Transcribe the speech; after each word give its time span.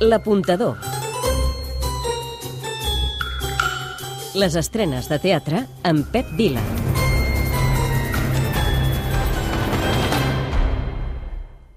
L'apuntador. 0.00 0.76
Les 4.38 4.54
estrenes 4.54 5.08
de 5.10 5.18
teatre 5.18 5.64
amb 5.82 6.06
Pep 6.12 6.30
Vila. 6.38 6.62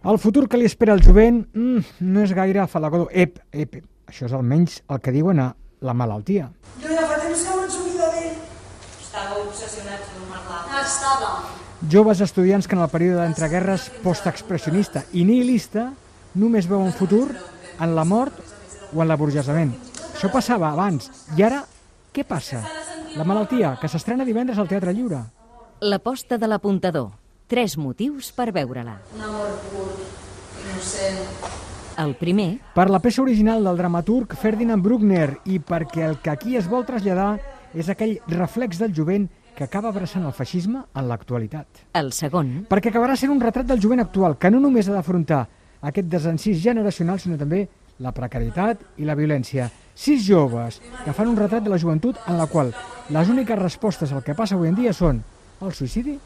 El 0.04 0.20
futur 0.20 0.46
que 0.48 0.60
li 0.62 0.70
espera 0.70 0.94
al 0.94 1.02
jovent 1.02 1.42
mm, 1.56 2.06
no 2.06 2.22
és 2.22 2.34
gaire 2.38 2.62
afalagador. 2.62 3.10
Ep, 3.10 3.40
ep, 3.52 3.82
ep, 3.82 3.86
això 4.06 4.30
és 4.30 4.38
almenys 4.38 4.82
el 4.92 5.02
que 5.02 5.16
diuen 5.16 5.42
a 5.42 5.56
la 5.82 5.98
malaltia. 5.98 6.52
Jo 6.84 6.94
ja 6.94 7.08
fa 7.10 7.18
temps 7.26 7.44
que 7.48 7.53
Joves 11.92 12.22
estudiants 12.24 12.68
que 12.68 12.76
en 12.78 12.82
el 12.82 12.92
període 12.92 13.22
d'entreguerres 13.22 13.90
postexpressionista 14.04 15.04
i 15.12 15.26
nihilista 15.28 15.90
només 16.40 16.70
veuen 16.70 16.94
futur 16.96 17.28
en 17.80 17.96
la 17.96 18.06
mort 18.08 18.38
o 18.94 19.02
en 19.02 19.10
l'aburgesament. 19.10 19.74
Això 20.14 20.32
passava 20.32 20.70
abans. 20.72 21.10
I 21.38 21.44
ara, 21.44 21.64
què 22.14 22.24
passa? 22.24 22.62
La 23.18 23.26
malaltia, 23.28 23.76
que 23.82 23.90
s'estrena 23.92 24.26
divendres 24.26 24.58
al 24.58 24.70
Teatre 24.70 24.94
Lliure. 24.96 25.20
L'aposta 25.84 26.38
de 26.40 26.48
l'apuntador. 26.48 27.12
Tres 27.52 27.76
motius 27.78 28.32
per 28.32 28.54
veure-la. 28.56 28.96
Un 29.18 29.26
amor 29.28 29.52
pur, 29.70 29.90
innocent. 30.64 31.20
El 32.00 32.16
primer, 32.18 32.58
Per 32.74 32.88
la 32.90 32.98
peça 33.04 33.22
original 33.22 33.62
del 33.64 33.78
dramaturg 33.78 34.34
Ferdinand 34.40 34.82
Bruckner 34.82 35.36
i 35.46 35.60
perquè 35.62 36.08
el 36.08 36.18
que 36.24 36.32
aquí 36.32 36.56
es 36.58 36.66
vol 36.70 36.88
traslladar 36.88 37.36
és 37.78 37.90
aquell 37.90 38.16
reflex 38.32 38.80
del 38.82 38.96
jovent 38.98 39.28
que 39.56 39.64
acaba 39.64 39.90
abraçant 39.90 40.26
el 40.26 40.34
feixisme 40.34 40.84
en 40.96 41.08
l'actualitat. 41.08 41.68
el 41.94 42.12
segon, 42.12 42.66
perquè 42.70 42.90
acabarà 42.90 43.16
sent 43.16 43.32
un 43.32 43.42
retrat 43.42 43.66
del 43.70 43.80
jovent 43.82 44.02
actual 44.02 44.38
que 44.38 44.50
no 44.52 44.60
només 44.60 44.88
ha 44.90 44.94
d'afrontar 44.94 45.48
aquest 45.82 46.08
desencís 46.08 46.62
generacional, 46.64 47.20
sinó 47.20 47.38
també 47.38 47.68
la 48.00 48.12
precarietat 48.12 48.80
i 48.98 49.06
la 49.06 49.16
violència. 49.16 49.70
Sis 49.94 50.24
joves 50.26 50.80
que 51.06 51.14
fan 51.14 51.28
un 51.30 51.38
retrat 51.38 51.64
de 51.64 51.70
la 51.70 51.78
joventut 51.78 52.18
en 52.28 52.38
la 52.38 52.48
qual 52.48 52.74
les 53.10 53.30
úniques 53.30 53.60
respostes 53.60 54.12
al 54.12 54.24
que 54.24 54.34
passa 54.34 54.56
avui 54.56 54.70
en 54.70 54.76
dia 54.76 54.94
són 54.94 55.22
el 55.62 55.72
suïcidi 55.74 56.18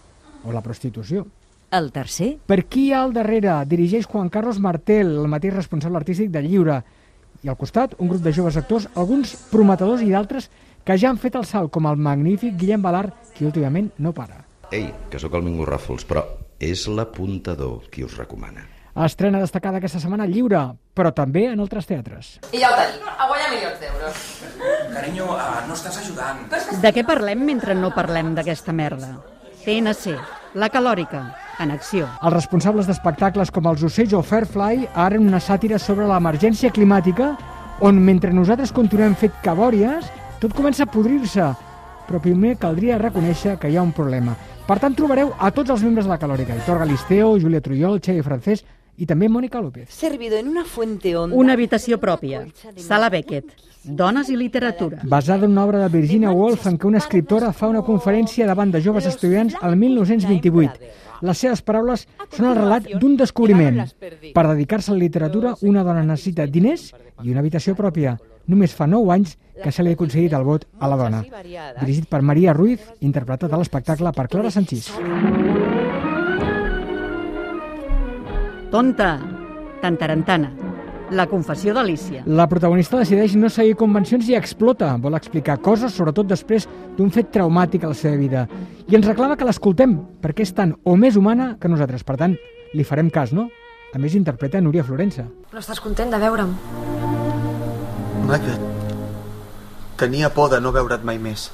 o 0.46 0.52
la 0.54 0.62
prostitució. 0.62 1.26
el 1.72 1.92
tercer, 1.92 2.38
Per 2.46 2.64
qui 2.66 2.86
hi 2.88 2.94
ha 2.94 3.02
al 3.04 3.12
darrere? 3.12 3.66
Dirigeix 3.66 4.06
Juan 4.08 4.30
Carlos 4.30 4.58
Martel, 4.60 5.18
el 5.20 5.28
mateix 5.28 5.54
responsable 5.54 5.98
artístic 5.98 6.30
del 6.32 6.48
lliure. 6.48 6.82
I 7.44 7.50
al 7.50 7.58
costat, 7.58 7.94
un 8.00 8.08
grup 8.08 8.22
de 8.23 8.32
joves 8.32 8.56
actors, 8.56 8.88
alguns 8.96 9.36
prometedors 9.52 10.02
i 10.02 10.10
d'altres 10.10 10.50
que 10.88 10.96
ja 10.96 11.10
han 11.12 11.20
fet 11.20 11.36
el 11.36 11.44
salt, 11.44 11.68
com 11.76 11.86
el 11.90 12.00
magnífic 12.00 12.56
Guillem 12.56 12.82
Balar, 12.82 13.10
qui 13.36 13.44
últimament 13.44 13.90
no 14.00 14.14
para. 14.16 14.46
Ei, 14.72 14.88
que 15.12 15.20
sóc 15.20 15.34
el 15.36 15.44
Mingo 15.44 15.66
Ràfols, 15.68 16.06
però 16.08 16.24
és 16.64 16.86
l'apuntador 16.88 17.90
qui 17.92 18.06
us 18.08 18.16
recomana. 18.16 18.64
Estrena 19.04 19.42
destacada 19.44 19.82
aquesta 19.82 20.00
setmana 20.00 20.26
lliure, 20.26 20.62
però 20.96 21.12
també 21.14 21.44
en 21.52 21.60
altres 21.60 21.86
teatres. 21.90 22.30
I 22.56 22.62
ja 22.62 22.72
ho 22.72 22.78
tenim, 22.80 23.04
a 23.04 23.28
guanyar 23.28 23.50
milions 23.52 23.82
d'euros. 23.84 24.22
Carinyo, 24.94 25.26
uh, 25.36 25.58
no 25.68 25.76
estàs 25.76 26.00
ajudant. 26.02 26.46
De 26.82 26.92
què 26.96 27.04
parlem 27.06 27.44
mentre 27.46 27.76
no 27.76 27.92
parlem 27.94 28.32
d'aquesta 28.38 28.74
merda? 28.74 29.12
TNC, 29.66 30.16
la 30.56 30.70
calòrica, 30.72 31.22
en 31.60 31.76
acció. 31.76 32.08
Els 32.24 32.34
responsables 32.34 32.88
d'espectacles 32.88 33.52
com 33.52 33.68
els 33.68 33.84
Ocells 33.84 34.16
o 34.16 34.24
Fairfly 34.24 34.88
ara 34.96 35.20
en 35.20 35.28
una 35.28 35.44
sàtira 35.44 35.78
sobre 35.84 36.08
l'emergència 36.08 36.72
climàtica 36.72 37.34
on 37.84 38.00
mentre 38.02 38.32
nosaltres 38.34 38.72
continuem 38.74 39.14
fet 39.20 39.36
cabòries, 39.44 40.08
tot 40.42 40.54
comença 40.54 40.86
a 40.86 40.92
podrir-se. 40.92 41.48
Però 42.08 42.22
primer 42.24 42.56
caldria 42.62 43.00
reconèixer 43.02 43.58
que 43.60 43.70
hi 43.70 43.76
ha 43.76 43.84
un 43.84 43.92
problema. 43.92 44.36
Per 44.68 44.78
tant, 44.80 44.96
trobareu 44.96 45.34
a 45.40 45.50
tots 45.52 45.74
els 45.74 45.84
membres 45.84 46.08
de 46.08 46.12
la 46.14 46.20
Calòrica, 46.22 46.56
Hitor 46.56 46.80
Galisteo, 46.84 47.34
Júlia 47.40 47.62
Trujol, 47.64 48.00
Xavi 48.04 48.24
Francés 48.24 48.64
i 48.98 49.06
també 49.06 49.30
Mònica 49.30 49.62
López. 49.62 49.90
Servido 49.94 50.38
en 50.38 50.50
una 50.50 50.66
fuente 50.66 51.16
honda. 51.16 51.36
Una 51.38 51.53
habitació 51.53 52.00
pròpia. 52.02 52.45
Sala 52.76 53.09
Beckett. 53.14 53.54
Dones 53.88 54.30
i 54.30 54.36
literatura. 54.36 55.00
Basada 55.04 55.45
en 55.45 55.52
una 55.52 55.64
obra 55.64 55.80
de 55.80 55.89
Virginia 55.94 56.32
Woolf 56.32 56.66
en 56.67 56.77
què 56.77 56.89
una 56.89 56.99
escriptora 56.99 57.54
fa 57.54 57.70
una 57.72 57.86
conferència 57.88 58.48
davant 58.49 58.73
de 58.73 58.82
joves 58.83 59.05
estudiants 59.08 59.55
al 59.61 59.77
1928. 59.77 60.89
Les 61.22 61.39
seves 61.39 61.64
paraules 61.66 62.04
són 62.36 62.49
el 62.52 62.58
relat 62.58 62.89
d'un 62.99 63.16
descobriment. 63.17 63.86
Per 64.33 64.45
dedicar-se 64.49 64.92
a 64.92 64.98
la 64.98 65.05
literatura, 65.05 65.55
una 65.61 65.86
dona 65.88 66.04
necessita 66.04 66.45
diners 66.45 66.92
i 67.23 67.32
una 67.32 67.39
habitació 67.45 67.77
pròpia. 67.80 68.17
Només 68.48 68.76
fa 68.76 68.88
9 68.88 69.14
anys 69.16 69.38
que 69.64 69.72
se 69.72 69.83
li 69.83 69.93
ha 69.93 69.99
concedit 69.99 70.36
el 70.38 70.45
vot 70.48 70.67
a 70.80 70.92
la 70.92 70.99
dona. 70.99 71.23
Dirigit 71.80 72.08
per 72.11 72.22
Maria 72.22 72.54
Ruiz, 72.54 72.83
interpretat 72.99 73.54
a 73.54 73.60
l'espectacle 73.61 74.14
per 74.14 74.27
Clara 74.27 74.52
Sanchís. 74.52 74.92
Tonta. 78.72 79.20
Tantarantana. 79.82 80.52
La 81.11 81.23
confessió 81.32 81.72
d'Alicia. 81.72 82.26
La 82.28 82.50
protagonista 82.52 82.98
decideix 83.00 83.38
no 83.39 83.48
seguir 83.48 83.78
convencions 83.80 84.28
i 84.28 84.36
explota. 84.36 84.89
Vol 85.00 85.16
explicar 85.16 85.55
coses, 85.64 85.94
sobretot 85.95 86.28
després 86.28 86.67
d'un 86.98 87.14
fet 87.16 87.32
traumàtic 87.32 87.86
a 87.86 87.94
la 87.94 87.95
seva 87.95 88.20
vida. 88.20 88.44
I 88.92 88.98
ens 89.00 89.08
reclama 89.08 89.38
que 89.39 89.48
l'escoltem, 89.48 89.95
perquè 90.20 90.44
és 90.44 90.52
tan 90.58 90.76
o 90.83 90.98
més 91.00 91.16
humana 91.16 91.54
que 91.61 91.72
nosaltres. 91.72 92.04
Per 92.04 92.17
tant, 92.20 92.36
li 92.76 92.83
farem 92.83 93.10
cas, 93.10 93.32
no? 93.32 93.48
A 93.95 94.02
més, 94.04 94.17
interpreta 94.20 94.60
Núria 94.60 94.84
Florença. 94.84 95.30
Però 95.48 95.64
estàs 95.64 95.80
content 95.80 96.11
de 96.11 96.20
veure'm? 96.20 96.52
Magda, 98.28 98.58
tenia 99.95 100.28
por 100.36 100.52
de 100.52 100.60
no 100.60 100.76
veure't 100.76 101.08
mai 101.08 101.16
més. 101.23 101.48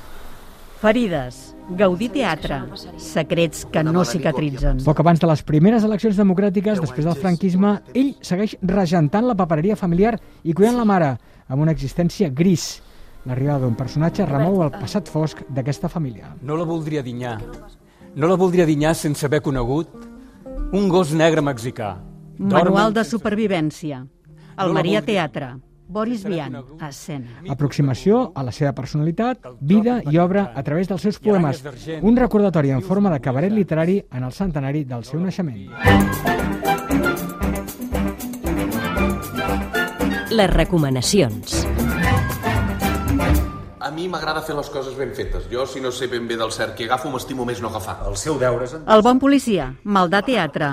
Ferides. 0.81 1.52
Gaudí 1.69 2.09
teatre. 2.11 2.59
Secrets 2.99 3.63
que 3.71 3.83
no 3.83 4.03
cicatritzen. 4.05 4.81
Poc 4.83 4.99
abans 4.99 5.21
de 5.21 5.27
les 5.29 5.43
primeres 5.47 5.85
eleccions 5.87 6.17
democràtiques, 6.19 6.81
després 6.83 7.07
del 7.07 7.19
franquisme, 7.19 7.77
ell 7.95 8.13
segueix 8.21 8.57
regentant 8.67 9.27
la 9.29 9.35
papereria 9.39 9.77
familiar 9.79 10.17
i 10.43 10.53
cuidant 10.53 10.77
la 10.81 10.87
mare, 10.87 11.13
amb 11.47 11.63
una 11.63 11.71
existència 11.71 12.29
gris. 12.29 12.81
L'arribada 13.23 13.63
d'un 13.63 13.77
personatge 13.79 14.27
remou 14.27 14.63
el 14.65 14.73
passat 14.75 15.07
fosc 15.07 15.45
d'aquesta 15.47 15.87
família. 15.87 16.33
No 16.41 16.57
la 16.59 16.67
voldria 16.67 17.03
dinyar. 17.03 17.37
No 18.15 18.27
la 18.27 18.35
voldria 18.35 18.67
dinyar 18.67 18.93
sense 18.99 19.25
haver 19.25 19.41
conegut 19.41 19.93
un 20.73 20.89
gos 20.91 21.13
negre 21.15 21.41
mexicà. 21.41 21.95
Manual 22.37 22.93
de 22.93 23.05
supervivència. 23.07 24.03
El 24.59 24.73
Maria 24.75 25.01
Teatre. 25.01 25.55
Boris 25.87 26.23
Vian, 26.23 26.55
a 26.79 26.89
escena. 26.89 27.41
Aproximació 27.49 28.31
a 28.35 28.43
la 28.43 28.51
seva 28.51 28.73
personalitat, 28.73 29.45
vida 29.59 30.01
i 30.09 30.17
obra 30.17 30.51
a 30.55 30.63
través 30.63 30.87
dels 30.87 31.01
seus 31.01 31.19
poemes. 31.19 31.63
Un 32.01 32.17
recordatori 32.17 32.71
en 32.71 32.81
forma 32.81 33.11
de 33.13 33.19
cabaret 33.21 33.51
literari 33.51 34.01
en 34.11 34.23
el 34.23 34.31
centenari 34.31 34.83
del 34.83 35.03
seu 35.03 35.19
naixement. 35.19 35.67
les 40.33 40.49
recomanacions. 40.49 41.67
A 43.83 43.91
mi 43.91 44.07
m'agrada 44.09 44.41
fer 44.41 44.55
les 44.57 44.69
coses 44.73 44.95
ben 44.97 45.11
fetes. 45.13 45.45
Jo, 45.51 45.67
si 45.69 45.81
no 45.83 45.91
sé 45.91 46.07
ben 46.09 46.25
bé 46.27 46.37
del 46.39 46.51
cert 46.55 46.73
qui 46.77 46.87
agafo, 46.87 47.11
m'estimo 47.13 47.45
més 47.45 47.61
no 47.61 47.69
agafar. 47.69 47.99
El 48.09 48.17
seu 48.17 48.39
deure 48.41 48.65
és... 48.65 48.73
El 48.73 49.03
bon 49.05 49.21
policia, 49.21 49.73
maldà 49.83 50.23
teatre. 50.25 50.71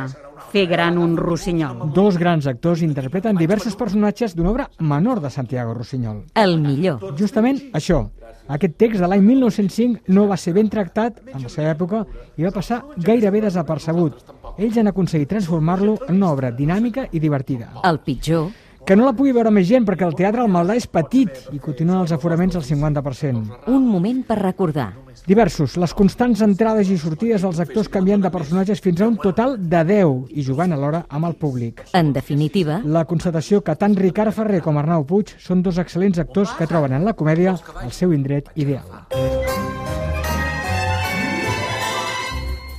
Fer 0.50 0.66
gran 0.66 0.98
un 0.98 1.16
rossinyol. 1.16 1.92
Dos 1.94 2.16
grans 2.18 2.46
actors 2.50 2.82
interpreten 2.82 3.38
diversos 3.38 3.76
personatges 3.78 4.34
d'una 4.34 4.50
obra 4.50 4.66
menor 4.78 5.20
de 5.22 5.30
Santiago 5.30 5.74
Rossinyol. 5.74 6.24
El 6.34 6.56
millor. 6.58 7.12
Justament 7.18 7.60
això. 7.72 8.02
Aquest 8.50 8.74
text 8.82 8.98
de 8.98 9.06
l'any 9.06 9.22
1905 9.22 10.10
no 10.10 10.26
va 10.26 10.38
ser 10.40 10.56
ben 10.56 10.68
tractat 10.68 11.20
en 11.30 11.44
la 11.44 11.52
seva 11.52 11.70
època 11.70 12.02
i 12.36 12.46
va 12.46 12.50
passar 12.50 12.80
gairebé 12.98 13.44
desapercebut. 13.44 14.18
Ells 14.58 14.80
han 14.80 14.90
aconseguit 14.90 15.30
transformar-lo 15.30 16.00
en 16.08 16.18
una 16.18 16.32
obra 16.32 16.50
dinàmica 16.50 17.06
i 17.12 17.22
divertida. 17.22 17.70
El 17.86 18.02
pitjor. 18.02 18.50
Que 18.86 18.96
no 18.96 19.04
la 19.06 19.12
pugui 19.14 19.32
veure 19.36 19.52
més 19.54 19.68
gent, 19.68 19.84
perquè 19.86 20.06
el 20.06 20.16
teatre 20.18 20.42
al 20.42 20.50
Maldà 20.50 20.74
és 20.78 20.86
petit 20.90 21.50
i 21.52 21.60
continuen 21.62 22.00
els 22.00 22.14
aforaments 22.16 22.56
al 22.58 22.64
50%. 22.66 23.60
Un 23.70 23.86
moment 23.86 24.22
per 24.26 24.38
recordar. 24.40 24.88
Diversos, 25.26 25.76
les 25.78 25.94
constants 25.94 26.40
entrades 26.42 26.90
i 26.90 26.96
sortides 26.98 27.44
dels 27.44 27.60
actors 27.62 27.90
canviant 27.92 28.24
de 28.24 28.32
personatges 28.32 28.80
fins 28.82 29.02
a 29.02 29.08
un 29.10 29.18
total 29.20 29.56
de 29.60 29.84
10 29.92 30.32
i 30.34 30.46
jugant 30.46 30.72
alhora 30.74 31.04
amb 31.08 31.28
el 31.28 31.36
públic. 31.38 31.84
En 31.92 32.12
definitiva, 32.16 32.80
La 32.84 33.04
constatació 33.04 33.60
que 33.62 33.76
tant 33.76 33.94
Ricard 33.96 34.34
Ferrer 34.34 34.62
com 34.64 34.78
Arnau 34.78 35.04
Puig 35.04 35.34
són 35.38 35.62
dos 35.62 35.78
excel·lents 35.78 36.18
actors 36.18 36.54
que 36.58 36.66
troben 36.66 36.96
en 36.96 37.04
la 37.04 37.14
comèdia 37.14 37.58
el 37.84 37.92
seu 37.92 38.12
indret 38.16 38.50
ideal. 38.54 39.06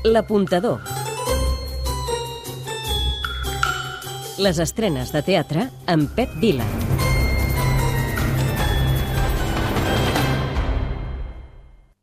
l'apuntador. 0.03 0.79
Les 4.41 4.57
estrenes 4.63 5.11
de 5.13 5.21
teatre 5.27 5.67
amb 5.93 6.09
Pep 6.17 6.33
Vila. 6.41 6.65